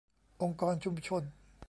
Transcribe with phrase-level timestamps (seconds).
[0.41, 1.23] องค์กรชุมชน